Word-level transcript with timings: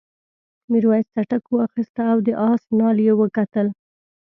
میرويس 0.71 1.07
څټک 1.13 1.43
واخیست 1.55 1.95
او 2.11 2.17
د 2.25 2.27
آس 2.51 2.61
نال 2.79 2.97
یې 3.07 3.13
وکتل. 3.21 3.67